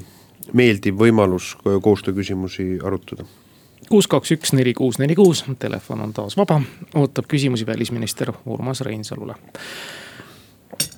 [0.54, 3.26] meeldiv võimalus koostööküsimusi arutada
[3.89, 6.62] kuus, kaks, üks, neli, kuus, neli, kuus, telefon on taas vaba,
[6.96, 9.36] ootab küsimusi välisminister Urmas Reinsalule.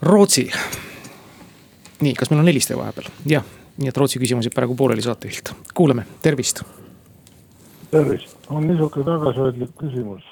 [0.02, 0.50] Rootsi.
[2.02, 3.10] nii, kas meil on helistaja vahepeal?
[3.30, 3.44] jah,
[3.78, 6.64] nii et Rootsi küsimusi praegu pooleli saatejuhilt, kuulame, tervist.
[7.92, 10.24] tervist, on niisugune tagasihoidlik küsimus.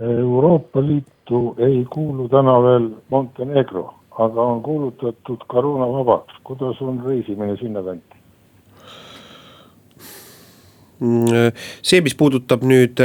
[0.00, 8.07] Euroopa Liitu ei kuulu täna veel Montenegro, aga on kuulutatud koroonavabaks, kuidas on reisimine sinnakanti?
[8.07, 8.07] Mm,
[10.98, 13.00] see, mis puudutab nüüd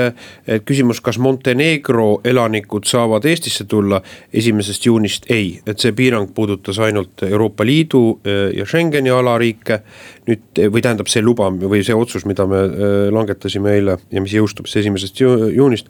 [0.66, 4.02] küsimus, kas Montenegro elanikud saavad Eestisse tulla
[4.34, 9.82] esimesest juunist, ei, et see piirang puudutas ainult Euroopa Liidu eh, ja Schengeni alariike.
[10.28, 14.36] Nüüd või tähendab see luba või see otsus, mida me eh, langetasime eile ja mis
[14.36, 15.90] jõustub siis esimesest juunist.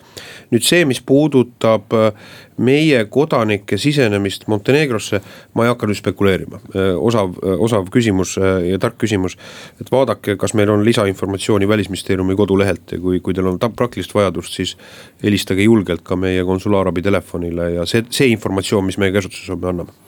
[0.54, 2.12] nüüd see, mis puudutab eh,
[2.58, 5.22] meie kodanike sisenemist Montenegrosse,
[5.54, 6.60] ma ei hakka nüüd spekuleerima,
[7.02, 9.38] osav, osav küsimus ja tark küsimus.
[9.82, 14.54] et vaadake, kas meil on lisainformatsiooni välisministeeriumi kodulehelt ja kui, kui teil on praktilist vajadust,
[14.54, 14.78] siis
[15.24, 19.74] helistage julgelt ka meie konsulaarabi telefonile ja see, see informatsioon, mis meie käsutuses on, me
[19.74, 20.02] anname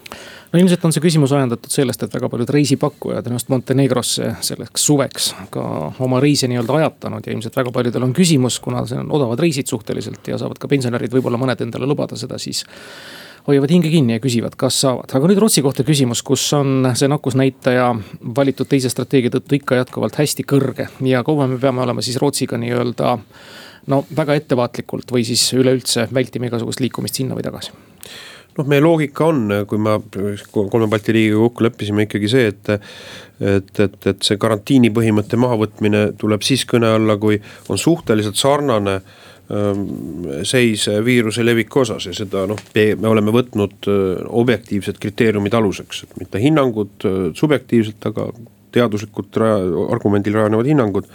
[0.52, 4.88] no ilmselt on see küsimus ajendatud sellest, et väga paljud reisipakkujad on just Montenegrosse selleks
[4.88, 5.66] suveks ka
[6.06, 9.70] oma reise nii-öelda ajatanud ja ilmselt väga paljudel on küsimus, kuna see on odavad reisid
[9.72, 12.66] suhteliselt ja saavad ka pensionärid võib-olla mõned endale lubada seda, siis
[13.48, 17.10] hoiavad hinge kinni ja küsivad, kas saavad, aga nüüd Rootsi kohta küsimus, kus on see
[17.12, 17.92] nakkusnäitaja
[18.38, 22.58] valitud teise strateegia tõttu ikka jätkuvalt hästi kõrge ja kaua me peame olema siis Rootsiga
[22.62, 23.18] nii-öelda
[23.92, 27.76] no väga ettevaatlikult või siis üleüldse vältima igasugust liikumist sinna või tagasi
[28.58, 29.98] noh, meie loogika on, kui me
[30.52, 32.74] kolme Balti riigiga kokku leppisime ikkagi see, et
[33.36, 37.36] et, et, et see karantiini põhimõtte mahavõtmine tuleb siis kõne alla, kui
[37.68, 39.82] on suhteliselt sarnane ähm,
[40.48, 46.16] seis viiruse leviku osas ja seda noh, me oleme võtnud äh, objektiivsed kriteeriumid aluseks, et
[46.22, 48.30] mitte hinnangud äh, subjektiivselt, aga
[48.76, 49.60] teaduslikult raja,
[49.92, 51.12] argumendil rajanevad hinnangud.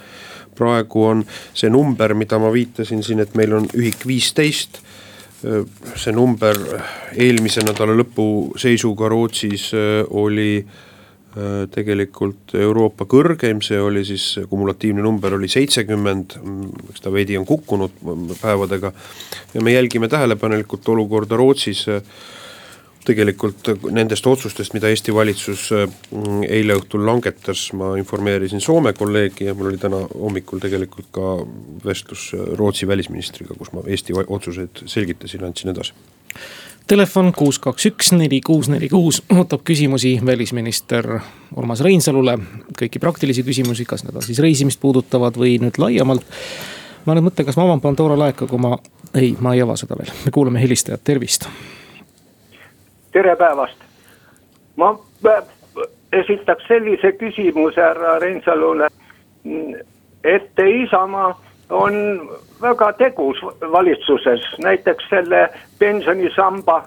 [0.61, 1.21] praegu on
[1.57, 4.81] see number, mida ma viitasin siin, et meil on ühik viisteist
[5.41, 6.57] see number
[7.17, 8.25] eelmise nädala lõpu
[8.61, 16.37] seisuga Rootsis äh, oli äh, tegelikult Euroopa kõrgeim, see oli siis kumulatiivne number oli seitsekümmend,
[16.91, 18.03] eks ta veidi on kukkunud
[18.41, 18.93] päevadega.
[19.53, 21.87] ja me jälgime tähelepanelikult olukorda Rootsis
[23.05, 29.55] tegelikult nendest otsustest, mida Eesti valitsus mm, eile õhtul langetas, ma informeerisin Soome kolleegi ja
[29.57, 31.35] mul oli täna hommikul tegelikult ka
[31.85, 35.97] vestlus Rootsi välisministriga, kus ma Eesti otsuseid selgitasin, andsin edasi
[36.91, 41.07] Telefon kuus, kaks, üks, neli, kuus, neli, kuus ootab küsimusi välisminister
[41.55, 42.37] Urmas Reinsalule.
[42.79, 46.25] kõiki praktilisi küsimusi, kas need on siis reisimist puudutavad või nüüd laiemalt.
[47.05, 48.77] ma nüüd mõtlen, kas ma avan Pandora laeka, kui ma,
[49.13, 51.47] ei, ma ei ava seda veel, me kuulame helistajat, tervist
[53.11, 53.77] tere päevast.
[54.75, 54.95] ma
[56.13, 58.87] esitaks sellise küsimuse härra Reinsalule.
[60.23, 61.93] et Isamaa on
[62.61, 63.37] väga tegus
[63.71, 66.83] valitsuses, näiteks selle pensionisamba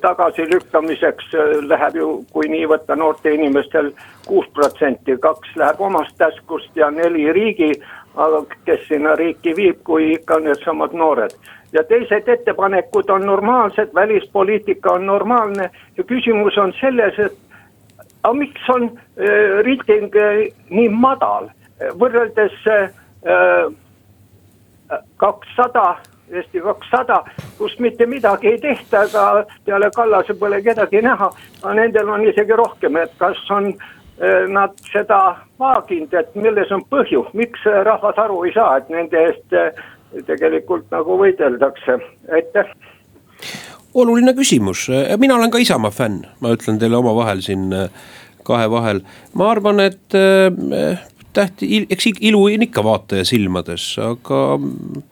[0.00, 3.90] tagasilükkamiseks äh, läheb ju, kui nii võtta, noorte inimestel
[4.26, 7.72] kuus protsenti, kaks läheb omast taskust ja neli riigi,
[8.14, 11.34] aga kes sinna riiki viib, kui ikka needsamad noored.
[11.74, 17.36] Ja teised ettepanekud on normaalsed, välispoliitika on normaalne ja küsimus on selles, et
[18.22, 21.50] aga miks on äh, reiting äh, nii madal?
[21.76, 22.54] Võrreldes
[25.20, 27.20] kakssada äh,, Eesti kakssada,
[27.58, 31.30] kus mitte midagi ei tehta, aga peale Kallase pole kedagi näha,
[31.62, 35.20] aga nendel on isegi rohkem, et kas on äh, nad seda
[35.62, 39.70] vaaginud, et milles on põhjus, miks rahvas aru ei saa, et nende eest äh,
[40.26, 42.00] tegelikult nagu võideldakse,
[42.34, 42.74] aitäh!
[43.96, 47.70] Oluline küsimus, mina olen ka Isamaa fänn, ma ütlen teile omavahel siin
[48.46, 49.02] kahe vahel.
[49.34, 50.98] ma arvan, et äh,
[51.36, 55.02] tähti, eks ilu on ikka vaataja silmades, aga mm,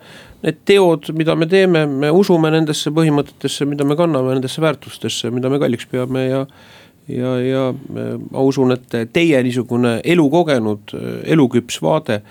[0.45, 5.53] need teod, mida me teeme, me usume nendesse põhimõtetesse, mida me kanname, nendesse väärtustesse, mida
[5.53, 6.47] me kalliks peame ja
[7.09, 10.95] ja, ja äh, ma usun, et teie niisugune elukogenud,
[11.35, 12.23] eluküps vaade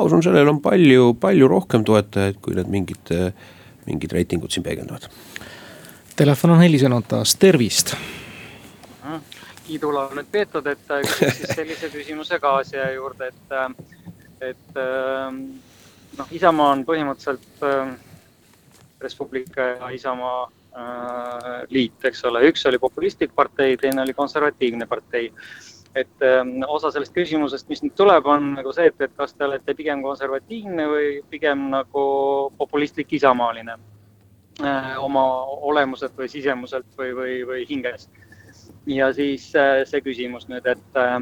[0.00, 3.10] ma usun, sellel on palju, palju rohkem toetajaid, kui need mingid,
[3.84, 5.10] mingid reitingud siin peegeldavad.
[6.16, 7.94] Telefon on helisenud taas, tervist.
[9.66, 13.52] kiidula on nüüd peetud, et siis sellise küsimuse ka siia juurde, et,
[14.48, 14.80] et
[16.18, 17.92] noh, Isamaa on põhimõtteliselt äh,
[19.00, 24.86] Res Publica ja Isamaa äh, liit, eks ole, üks oli populistlik partei, teine oli konservatiivne
[24.86, 25.32] partei.
[25.94, 29.44] et äh, osa sellest küsimusest, mis nüüd tuleb, on nagu see, et, et kas te
[29.44, 32.04] olete pigem konservatiivne või pigem nagu
[32.58, 33.74] populistlik isamaaline
[34.62, 35.24] äh, oma
[35.66, 38.08] olemuselt või sisemuselt või, või, või hinges.
[38.86, 41.16] ja siis äh, see küsimus nüüd, et äh,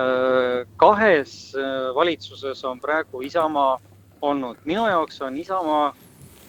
[0.00, 3.78] äh kahes äh, valitsuses on praegu Isamaa
[4.22, 5.94] olnud, minu jaoks on Isamaa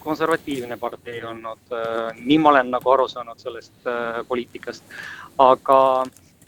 [0.02, 4.84] konservatiivne partei olnud, äh, nii ma olen nagu aru saanud sellest äh, poliitikast.
[5.38, 5.78] aga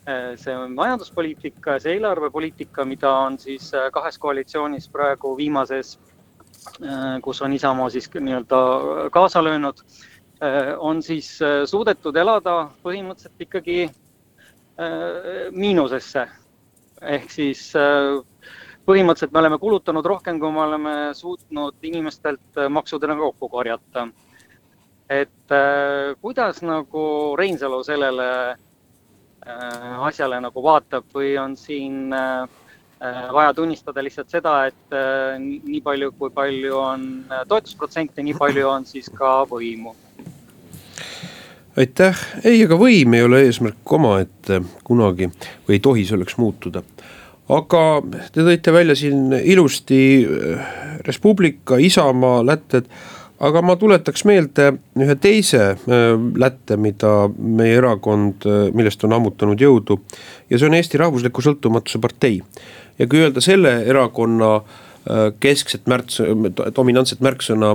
[0.09, 5.99] äh, see majanduspoliitika, see eelarvepoliitika, mida on siis kahes koalitsioonis praegu viimases,
[7.23, 8.59] kus on Isamaa siis nii-öelda
[9.13, 9.81] kaasa löönud,
[10.79, 11.29] on siis
[11.67, 13.91] suudetud elada põhimõtteliselt ikkagi
[15.53, 16.25] miinusesse.
[17.03, 17.73] ehk siis
[18.87, 24.09] põhimõtteliselt me oleme kulutanud rohkem, kui me oleme suutnud inimestelt äh, maksudena kokku korjata.
[25.11, 32.49] et äh, kuidas nagu Reinsalu sellele äh, asjale nagu vaatab või on siin äh,
[33.01, 38.69] äh vaja tunnistada lihtsalt seda, et äh, nii palju, kui palju on toetusprotsente, nii palju
[38.69, 39.95] on siis ka võimu?
[41.77, 45.27] Aitäh, ei, ega võim ei ole eesmärk omaette kunagi
[45.67, 46.85] või ei tohi selleks muutuda
[47.53, 47.83] aga
[48.33, 50.71] te tõite välja siin ilusti äh,
[51.05, 52.89] Res Publica, Isamaa lätted,
[53.45, 56.07] aga ma tuletaks meelde ühe teise äh,
[56.41, 60.01] lätte, mida meie erakond, äh, millest on ammutanud jõudu.
[60.49, 62.41] Ja see on Eesti Rahvusliku Sõltumatuse Partei.
[62.99, 64.61] ja kui öelda selle erakonna
[65.37, 66.23] keskset märts,
[66.73, 67.75] dominantset märksõna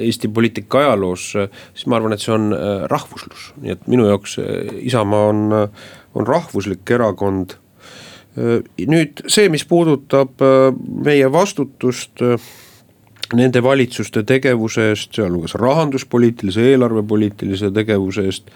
[0.00, 1.26] Eesti poliitika ajaloos,
[1.74, 2.54] siis ma arvan, et see on
[2.88, 4.38] rahvuslus, nii et minu jaoks
[4.80, 5.42] Isamaa on,
[6.16, 7.58] on rahvuslik erakond
[8.86, 10.70] nüüd see, mis puudutab äh,
[11.04, 12.36] meie vastutust äh,
[13.36, 18.52] nende valitsuste tegevuse eest, sealhulgas rahanduspoliitilise, eelarvepoliitilise tegevuse eest,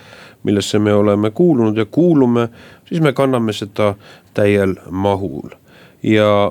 [0.49, 2.49] millesse me oleme kuulunud ja kuulume,
[2.88, 3.95] siis me kanname seda
[4.35, 5.59] täiel mahul.
[6.03, 6.51] ja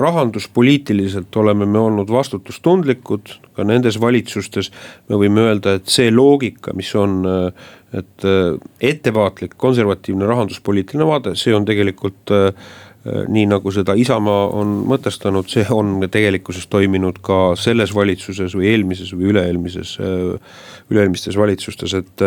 [0.00, 4.70] rahanduspoliitiliselt oleme me olnud vastutustundlikud ka nendes valitsustes,
[5.08, 11.34] me võime öelda, et see loogika, mis on äh, et äh, ettevaatlik konservatiivne rahanduspoliitiline vaade,
[11.40, 17.22] see on tegelikult äh, äh, nii nagu seda Isamaa on mõtestanud, see on tegelikkuses toiminud
[17.24, 22.26] ka selles valitsuses või eelmises või üle-eelmises, üle-eelmistes valitsustes, et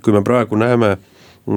[0.00, 0.96] kui me praegu näeme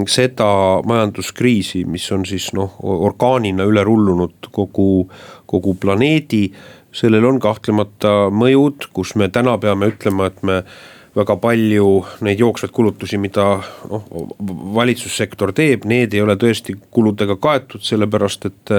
[0.09, 5.05] seda majanduskriisi, mis on siis noh, orkaanina üle rullunud kogu,
[5.49, 6.47] kogu planeedi,
[6.93, 10.61] sellel on kahtlemata mõjud, kus me täna peame ütlema, et me
[11.15, 11.87] väga palju
[12.25, 13.45] neid jooksvaid kulutusi, mida
[13.89, 14.07] noh,
[14.75, 18.73] valitsussektor teeb, need ei ole tõesti kuludega kaetud, sellepärast et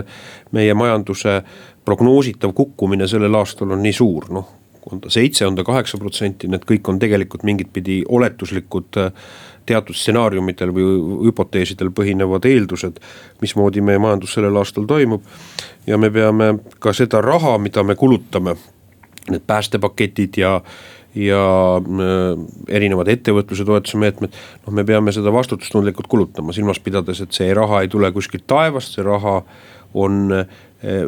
[0.56, 1.40] meie majanduse
[1.84, 4.52] prognoositav kukkumine sellel aastal on nii suur, noh
[4.92, 8.98] on ta seitse, on ta kaheksa protsenti, need kõik on tegelikult mingit pidi oletuslikud
[9.64, 10.84] teatud stsenaariumidel või
[11.28, 13.00] hüpoteesidel põhinevad eeldused,
[13.40, 15.22] mismoodi meie majandus sellel aastal toimub.
[15.86, 18.56] ja me peame ka seda raha, mida me kulutame,
[19.30, 20.60] need päästepaketid ja
[21.14, 21.44] ja
[21.78, 24.34] äh, erinevad ettevõtluse toetuse meetmed,
[24.66, 28.96] noh, me peame seda vastutustundlikult kulutama, silmas pidades, et see raha ei tule kuskilt taevast,
[28.96, 29.40] see raha
[29.94, 30.46] on, äh,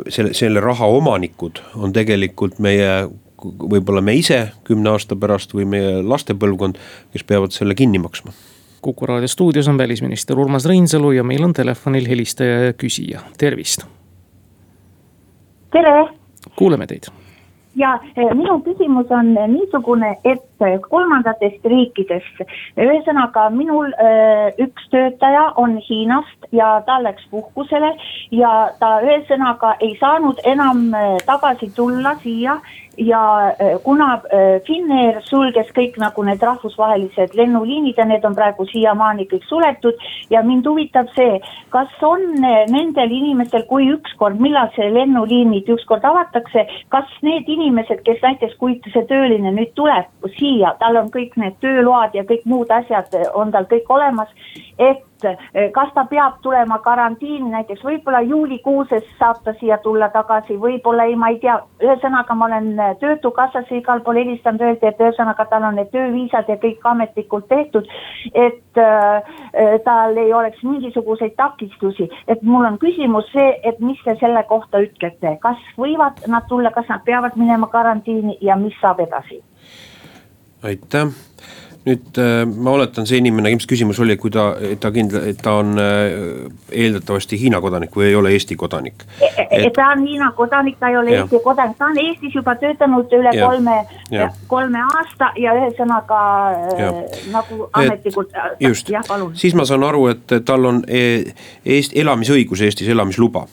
[0.09, 3.07] selle, selle raha omanikud on tegelikult meie
[3.43, 6.79] võib-olla me ise kümne aasta pärast või meie laste põlvkond,
[7.13, 8.33] kes peavad selle kinni maksma.
[8.87, 13.87] kuku raadio stuudios on välisminister Urmas Reinsalu ja meil on telefonil helistaja ja küsija, tervist.
[15.73, 16.09] tere.
[16.57, 17.11] kuuleme teid
[17.77, 20.43] ja eh, minu küsimus on niisugune, et
[20.89, 22.39] kolmandatest riikidest,
[22.81, 23.91] ühesõnaga minul
[24.65, 27.91] üks töötaja on Hiinast ja ta läks puhkusele
[28.33, 30.89] ja ta ühesõnaga ei saanud enam
[31.29, 32.57] tagasi tulla siia
[32.97, 38.67] ja äh, kuna äh, Finnair sulges kõik nagu need rahvusvahelised lennuliinid ja need on praegu
[38.71, 41.41] siiamaani kõik suletud ja mind huvitab see,
[41.75, 48.01] kas on äh, nendel inimestel, kui ükskord, millal see lennuliinid ükskord avatakse, kas need inimesed,
[48.07, 52.49] kes näiteks, kui see tööline nüüd tuleb siia, tal on kõik need tööload ja kõik
[52.49, 54.33] muud asjad on tal kõik olemas,
[54.79, 55.16] et Eh,
[55.75, 61.17] kas ta peab tulema karantiini näiteks, võib-olla juulikuuses saab ta siia tulla tagasi, võib-olla ei,
[61.17, 65.67] ma ei tea, ühesõnaga ma olen eh, Töötukassasse igal pool helistanud, öeldi, et ühesõnaga tal
[65.69, 67.89] on need tööviisad ja kõik ametlikult tehtud,
[68.35, 69.35] et äh,
[69.85, 74.83] tal ei oleks mingisuguseid takistusi, et mul on küsimus see, et mis te selle kohta
[74.85, 79.41] ütlete, kas võivad nad tulla, kas nad peavad minema karantiini ja mis saab edasi?
[80.67, 81.13] aitäh
[81.87, 84.49] nüüd äh, ma oletan, see inimene, ilmselt küsimus oli, kui ta,
[84.83, 86.17] ta kindla-, ta on äh,
[86.75, 89.05] eeldatavasti Hiina kodanik või ei ole Eesti kodanik.
[89.21, 89.69] Et...
[89.77, 91.23] ta on Hiina kodanik, ta ei ole ja.
[91.23, 93.47] Eesti kodanik, ta on Eestis juba töötanud üle ja.
[93.47, 93.77] kolme,
[94.51, 96.23] kolme aasta ja ühesõnaga
[96.75, 96.99] äh,
[97.35, 98.35] nagu ametlikult.
[98.61, 98.91] just,
[99.39, 103.47] siis ma saan aru, et tal on Eesti elamisõigus Eestis, elamisluba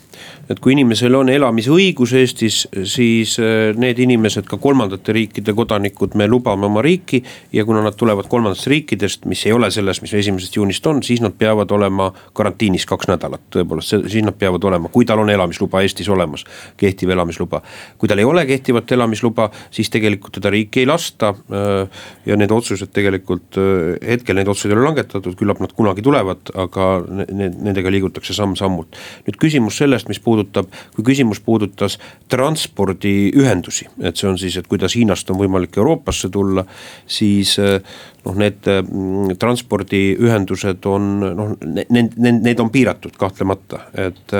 [0.50, 3.36] et kui inimesel on elamisõigus Eestis, siis
[3.80, 7.22] need inimesed, ka kolmandate riikide kodanikud, me lubame oma riiki.
[7.52, 11.22] ja kuna nad tulevad kolmandatest riikidest, mis ei ole selles, mis esimesest juunist on, siis
[11.24, 15.82] nad peavad olema karantiinis kaks nädalat, tõepoolest, siis nad peavad olema, kui tal on elamisluba
[15.84, 16.44] Eestis olemas,
[16.80, 17.62] kehtiv elamisluba.
[17.98, 21.34] kui tal ei ole kehtivat elamisluba, siis tegelikult teda riiki ei lasta.
[21.34, 21.88] Äh,
[22.26, 26.52] ja need otsused tegelikult äh, hetkel neid otsuseid ei ole langetatud, küllap nad kunagi tulevad,
[26.54, 26.88] aga
[27.32, 28.96] nendega liigutakse samm-sammult.
[29.26, 31.98] nüüd küsimus sellest, mis puudutab kui küsimus puudutas
[32.32, 36.64] transpordiühendusi, et see on siis, et kuidas Hiinast on võimalik Euroopasse tulla,
[37.06, 37.80] siis eh,
[38.24, 44.36] noh, need mm, transpordiühendused on noh, need, need, need on piiratud kahtlemata, et.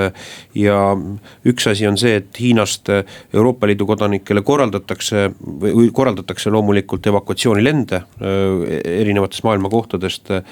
[0.55, 0.77] Ja
[1.47, 8.79] üks asi on see, et Hiinast Euroopa Liidu kodanikele korraldatakse või korraldatakse loomulikult evakuatsioonilende eh,
[9.01, 10.43] erinevatest maailma kohtadest Äh,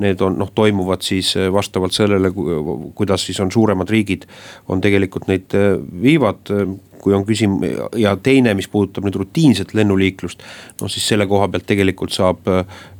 [0.00, 2.32] need on noh, toimuvad siis äh, vastavalt sellele,
[2.94, 4.24] kuidas siis on suuremad riigid,
[4.68, 6.48] on tegelikult neid äh, viivad
[7.00, 7.62] kui on küsim-
[7.96, 10.42] ja teine, mis puudutab nüüd rutiinset lennuliiklust.
[10.82, 12.44] noh, siis selle koha pealt tegelikult saab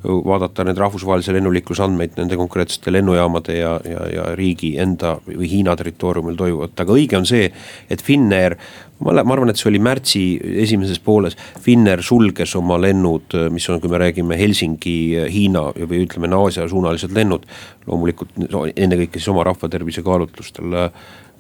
[0.05, 5.77] vaadata need rahvusvahelise lennuliikluse andmeid nende konkreetsete lennujaamade ja, ja, ja riigi enda või Hiina
[5.77, 7.53] territooriumil toimuvat, aga õige on see,
[7.93, 8.57] et Finnair
[9.05, 10.23] ma, arvan, et see oli märtsi
[10.65, 14.97] esimeses pooles, Finnair sulges oma lennud, mis on, kui me räägime Helsingi,
[15.33, 17.47] Hiina või ütleme, Aasia suunalised lennud.
[17.87, 20.79] loomulikult no, ennekõike siis oma rahvatervise kaalutlustel.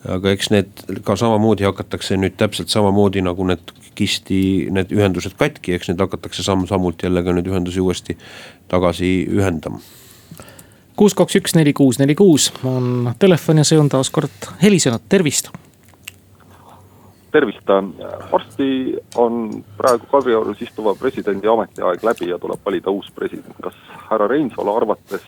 [0.08, 5.74] aga eks need ka samamoodi hakatakse nüüd täpselt samamoodi nagu need kisti, need ühendused katki,
[5.76, 8.16] eks need hakatakse samm-sammult jälle ka neid ühendusi uuesti
[8.68, 9.82] tagasi ühendama
[10.96, 15.04] kuus, kaks, üks, neli, kuus, neli, kuus on telefon ja see on taas kord helisenud,
[15.08, 15.48] tervist
[17.32, 17.66] tervist,
[18.32, 23.54] varsti on praegu Kadriorus istuva presidendi ametiaeg läbi ja tuleb valida uus president.
[23.62, 23.76] kas
[24.10, 25.26] härra Reinsalu arvates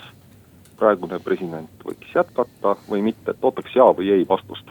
[0.78, 4.66] praegune president võiks jätkata või mitte, et ootaks jaa või ei vastust?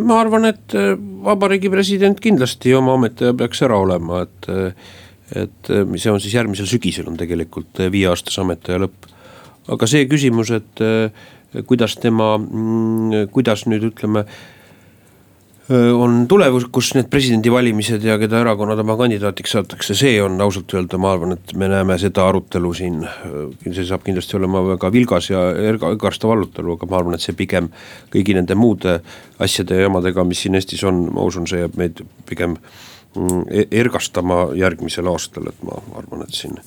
[0.00, 4.94] ma arvan, et äh, vabariigi president kindlasti oma ametiaja peaks ära olema, et, äh,
[5.44, 9.10] et äh, see on siis järgmisel sügisel on tegelikult viieaastase ametiaja lõpp.
[9.72, 10.80] aga see küsimus, et
[11.66, 14.26] kuidas tema, mm, kuidas nüüd ütleme
[15.70, 21.12] on tulevikus need presidendivalimised ja keda erakonnad oma kandidaatiks saadakse, see on ausalt öelda, ma
[21.14, 22.98] arvan, et me näeme seda arutelu siin.
[23.62, 27.36] see saab kindlasti olema väga vilgas ja erga, ergastav arutelu, aga ma arvan, et see
[27.38, 27.70] pigem
[28.12, 28.98] kõigi nende muude
[29.38, 33.68] asjade ja jamadega, mis siin Eestis on, ma usun, see jääb meid pigem mm, e-,
[33.84, 36.58] ergastama järgmisel aastal, et ma arvan, et siin.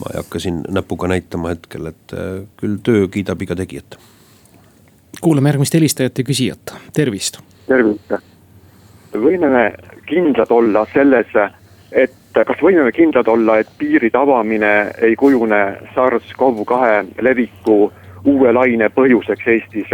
[0.00, 2.18] ma ei hakka siin näpuga näitama hetkel, et
[2.58, 4.00] küll töö kiidab iga tegijat
[5.20, 7.40] kuulame järgmist helistajat ja küsijat, tervist.
[7.66, 8.14] tervist,
[9.12, 9.64] võime me
[10.06, 11.34] kindlad olla selles,
[11.92, 15.60] et kas võime me kindlad olla, et piiride avamine ei kujune
[15.94, 17.92] SARS-CoV-2 leviku
[18.24, 19.92] uue laine põhjuseks Eestis.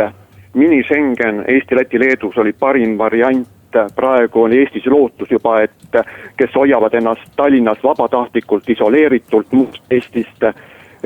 [0.55, 3.48] mini Schengen Eesti, Läti, Leedus oli parim variant,
[3.94, 6.00] praegu on Eestis lootus juba, et
[6.37, 10.42] kes hoiavad ennast Tallinnas vabatahtlikult isoleeritult muust Eestist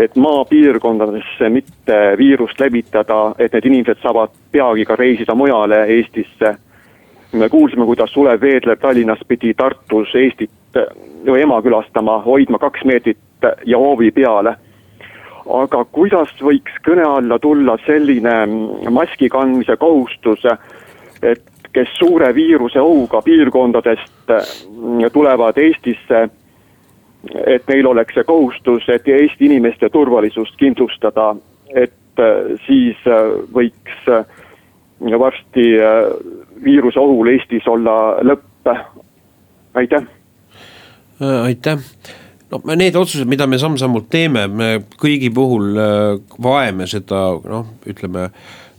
[0.00, 6.56] et maapiirkondadesse mitte viirust levitada, et need inimesed saavad peagi ka reisida mujale Eestisse.
[7.32, 10.50] me kuulsime, kuidas Sulev Veedler Tallinnas pidi Tartus Eestit
[11.26, 13.18] või ema külastama, hoidma kaks meetrit
[13.66, 14.56] ja hoovi peale.
[15.50, 18.46] aga kuidas võiks kõne alla tulla selline
[18.90, 20.44] maski kandmise kohustus,
[21.22, 24.32] et kes suure viiruse ohuga piirkondadest
[25.12, 26.28] tulevad Eestisse
[27.46, 31.35] et neil oleks see kohustus, et Eesti inimeste turvalisust kindlustada,
[31.68, 34.24] et äh, siis äh, võiks äh,
[35.00, 35.66] varsti
[36.64, 38.72] viiruse ohul Eestis olla lõpp.
[39.74, 40.02] aitäh.
[41.20, 41.78] aitäh
[42.50, 44.68] no need otsused, mida me samm-sammult teeme, me
[45.00, 45.72] kõigi puhul
[46.42, 48.28] vaeme seda noh, ütleme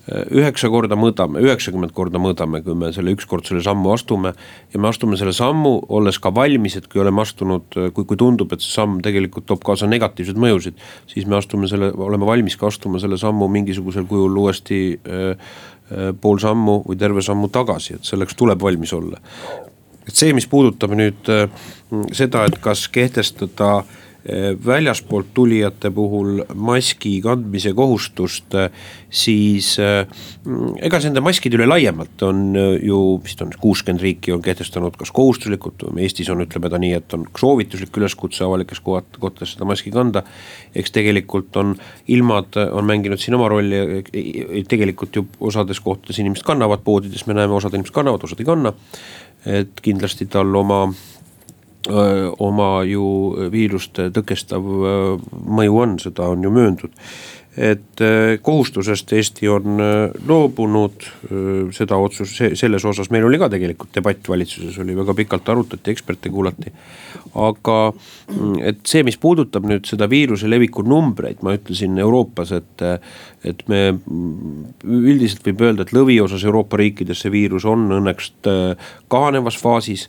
[0.09, 4.33] üheksa korda mõõdame, üheksakümmend korda mõõdame, kui me selle ükskord selle sammu astume.
[4.73, 8.51] ja me astume selle sammu, olles ka valmis, et kui oleme astunud, kui, kui tundub,
[8.53, 10.73] et see samm tegelikult toob kaasa negatiivseid mõjusid.
[11.07, 16.13] siis me astume selle, oleme valmis ka astuma selle sammu mingisugusel kujul uuesti äh, äh,
[16.21, 19.21] pool sammu või terve sammu tagasi, et selleks tuleb valmis olla.
[20.07, 21.45] et see, mis puudutab nüüd äh,
[22.11, 23.83] seda, et kas kehtestada
[24.65, 28.53] väljaspoolt tulijate puhul maski kandmise kohustust,
[29.09, 32.53] siis mm, ega nende maskide üle laiemalt on
[32.85, 37.15] ju, vist on kuuskümmend riiki on kehtestanud kas kohustuslikult, Eestis on, ütleme ta nii, et
[37.17, 40.21] on soovituslik üleskutse avalikes kohtades seda maski kanda.
[40.75, 41.73] eks tegelikult on
[42.07, 44.03] ilmad on mänginud siin oma rolli,
[44.69, 48.73] tegelikult ju osades kohtades inimesed kannavad, poodides me näeme, osad inimesed kannavad, osad ei kanna.
[49.45, 50.83] et kindlasti tal oma
[51.89, 54.65] oma ju viirust tõkestav
[55.31, 56.91] mõju on, seda on ju mööndud.
[57.51, 57.99] et
[58.41, 59.81] kohustusest Eesti on
[60.27, 61.03] loobunud,
[61.75, 66.29] seda otsust, selles osas meil oli ka tegelikult debatt valitsuses oli, väga pikalt arutati, eksperte
[66.29, 66.71] kuulati.
[67.35, 72.85] aga mm, et see, mis puudutab nüüd seda viiruse leviku numbreid, ma ütlesin Euroopas, et.
[73.43, 78.31] et me mm, üldiselt võib öelda, et lõviosas Euroopa riikides see viirus on õnneks
[79.09, 80.07] kahanevas faasis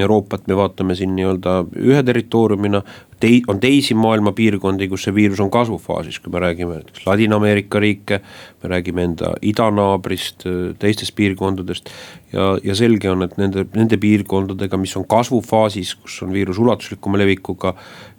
[0.00, 2.82] Euroopat me vaatame siin nii-öelda ühe territooriumina,
[3.20, 7.80] tei-, on teisi maailma piirkondi, kus see viirus on kasvufaasis, kui me räägime näiteks Ladina-Ameerika
[7.82, 8.20] riike,
[8.62, 10.46] me räägime enda idanaabrist,
[10.82, 11.90] teistest piirkondadest.
[12.32, 17.18] ja, ja selge on, et nende, nende piirkondadega, mis on kasvufaasis, kus on viirus ulatuslikuma
[17.18, 17.74] levikuga,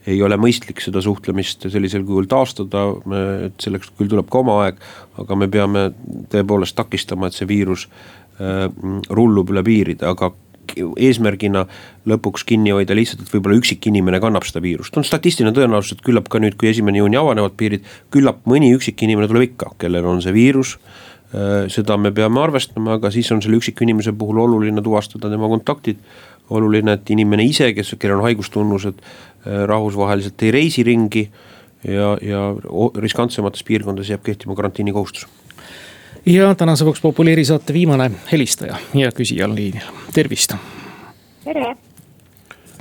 [0.08, 2.88] ei ole mõistlik seda suhtlemist sellisel kujul taastada,
[3.50, 4.80] et selleks küll tuleb ka oma aeg,
[5.20, 5.90] aga me peame
[6.32, 7.88] tõepoolest takistama, et see viirus
[8.40, 8.68] äh,
[9.10, 10.32] rullub üle piiride, aga
[10.76, 11.66] eesmärgina
[12.10, 16.06] lõpuks kinni hoida lihtsalt, et võib-olla üksik inimene kannab seda viirust, on statistiline tõenäosus, et
[16.06, 20.08] küllap ka nüüd, kui esimene juuni avanevad piirid, küllap mõni üksik inimene tuleb ikka, kellel
[20.10, 20.78] on see viirus.
[21.36, 25.50] Äh, seda me peame arvestama, aga siis on selle üksiku inimese puhul oluline tuvastada tema
[25.52, 26.00] kontaktid.
[26.48, 31.26] oluline, et inimene ise, kes, kellel on haigustunnused, äh, rahvusvaheliselt ei reisi ringi
[31.84, 32.56] ja, ja
[32.96, 35.28] riskantsemates piirkondades jääb kehtima karantiinikohustus
[36.28, 40.56] ja tänase Vox Populi saate viimane helistaja ja küsija on liinil, tervist.
[41.44, 41.76] tere,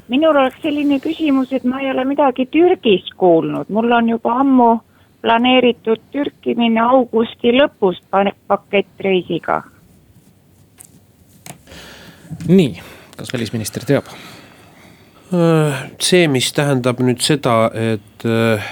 [0.09, 4.80] minul oleks selline küsimus, et ma ei ole midagi Türgist kuulnud, mul on juba ammu
[5.22, 8.03] planeeritud Türki minna augusti lõpus
[8.49, 9.62] pakettreisiga.
[12.49, 12.82] nii,
[13.16, 14.11] kas välisminister teab?
[15.34, 18.70] Äh, see, mis tähendab nüüd seda, et äh,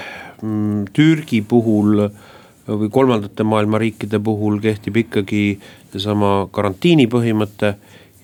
[0.93, 2.23] Türgi puhul äh,
[2.67, 5.43] või kolmandate maailma riikide puhul kehtib ikkagi
[5.93, 7.75] seesama karantiini põhimõte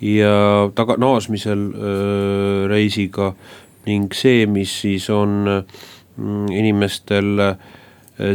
[0.01, 0.33] ja
[0.75, 3.31] taga, naasmisel öö, reisiga
[3.85, 7.45] ning see, mis siis on mm, inimestel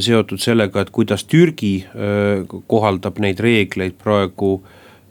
[0.03, 4.61] seotud sellega, et kuidas Türgi öö, kohaldab neid reegleid praegu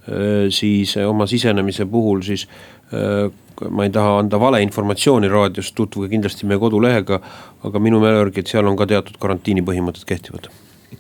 [0.08, 2.48] öö, siis oma sisenemise puhul, siis
[2.94, 3.30] öö,
[3.70, 7.20] ma ei taha anda valeinformatsiooni raadios, tutvuge kindlasti meie kodulehega,
[7.68, 10.52] aga minu mälu järgi, et seal on ka teatud karantiini põhimõtted kehtivad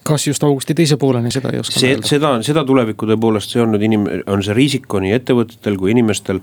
[0.05, 3.73] kas just augusti teise pooleni, seda ei oska see, seda, seda tulevikku tõepoolest, see on
[3.75, 6.41] nüüd inim-, on see riisik on nii ettevõtetel kui inimestel.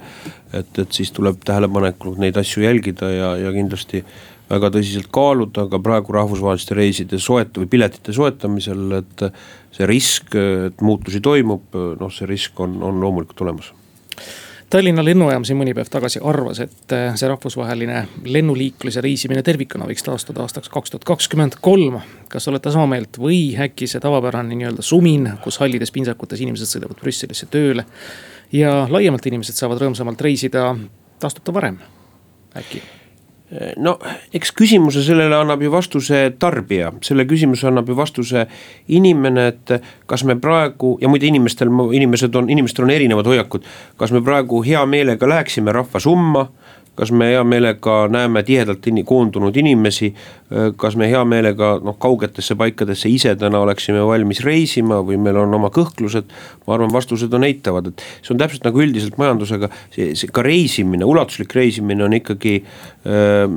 [0.53, 4.05] et, et siis tuleb tähelepanelikult neid asju jälgida ja, ja kindlasti
[4.53, 9.27] väga tõsiselt kaaluda, aga praegu rahvusvaheliste reiside soet- või piletite soetamisel, et
[9.73, 13.73] see risk, et muutusi toimub, noh, see risk on, on loomulikult olemas
[14.73, 19.85] Tallinna lennujaam siin mõni päev tagasi arvas, et äh, see rahvusvaheline lennuliiklus ja reisimine tervikuna
[19.85, 21.99] võiks taastuda aastaks kaks tuhat kakskümmend kolm.
[22.33, 27.05] kas olete sama meelt või äkki see tavapärane nii-öelda sumin, kus hallides pintsakutes inimesed sõidavad
[27.05, 27.85] Brüsselisse tööle.
[28.53, 30.71] ja laiemalt inimesed saavad rõõmsamalt reisida,
[31.21, 31.77] taastub ta varem,
[32.57, 32.81] äkki
[33.77, 33.97] no
[34.35, 38.47] eks küsimuse sellele annab ju vastuse tarbija, selle küsimuse annab ju vastuse
[38.89, 39.75] inimene, et
[40.09, 43.67] kas me praegu ja muide inimestel, inimesed on, inimestel on erinevad hoiakud.
[43.97, 46.47] kas me praegu hea meelega läheksime rahva summa
[46.95, 50.13] kas me hea meelega näeme tihedalt in, koondunud inimesi,
[50.77, 55.55] kas me hea meelega noh, kaugetesse paikadesse ise täna oleksime valmis reisima või meil on
[55.57, 56.29] oma kõhklused.
[56.67, 60.45] ma arvan, vastused on eitavad, et see on täpselt nagu üldiselt majandusega, see, see ka
[60.45, 63.49] reisimine, ulatuslik reisimine on ikkagi äh,.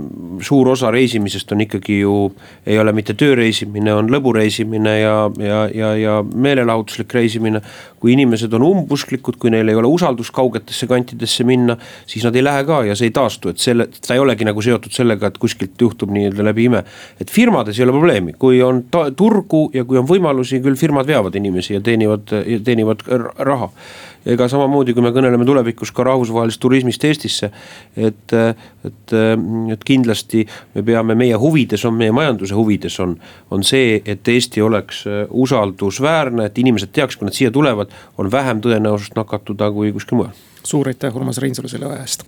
[0.41, 2.15] suur osa reisimisest on ikkagi ju,
[2.65, 7.61] ei ole mitte tööreisimine, on lõbureisimine ja, ja, ja, ja meelelahutuslik reisimine.
[7.99, 11.73] kui inimesed on umbusklikud, kui neil ei ole usaldust kaugetesse kantidesse minna,
[12.05, 14.61] siis nad ei lähe ka ja see ei taastu, et selle, ta ei olegi nagu
[14.61, 16.85] seotud sellega, et kuskilt juhtub nii-öelda läbi ime
[17.19, 21.07] et firmades ei ole probleemi, kui on ta, turgu ja kui on võimalusi, küll firmad
[21.07, 22.31] veavad inimesi ja teenivad,
[22.65, 23.05] teenivad
[23.47, 23.71] raha
[24.25, 27.51] ega samamoodi, kui me kõneleme tulevikus ka rahvusvahelisest turismist Eestisse.
[27.95, 29.15] et, et,
[29.73, 33.15] et kindlasti me peame, meie huvides on, meie majanduse huvides on,
[33.53, 38.65] on see, et Eesti oleks usaldusväärne, et inimesed teaks, kui nad siia tulevad, on vähem
[38.65, 40.45] tõenäosust nakatuda kui kuskil mujal.
[40.65, 42.25] suur aitäh, Urmas Reinsalu selle aja eest